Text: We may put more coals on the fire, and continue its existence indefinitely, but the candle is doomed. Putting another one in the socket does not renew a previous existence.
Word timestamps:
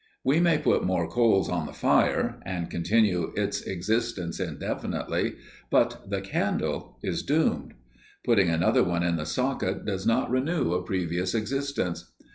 We 0.23 0.39
may 0.39 0.57
put 0.57 0.83
more 0.83 1.07
coals 1.07 1.47
on 1.47 1.67
the 1.67 1.73
fire, 1.73 2.39
and 2.43 2.71
continue 2.71 3.33
its 3.35 3.61
existence 3.67 4.39
indefinitely, 4.39 5.35
but 5.69 6.09
the 6.09 6.21
candle 6.21 6.97
is 7.03 7.21
doomed. 7.21 7.75
Putting 8.23 8.49
another 8.49 8.83
one 8.83 9.03
in 9.03 9.17
the 9.17 9.27
socket 9.27 9.85
does 9.85 10.07
not 10.07 10.31
renew 10.31 10.73
a 10.73 10.81
previous 10.83 11.35
existence. 11.35 12.11